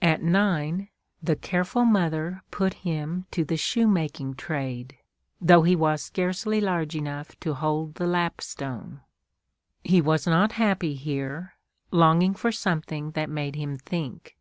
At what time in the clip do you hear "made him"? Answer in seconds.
13.28-13.76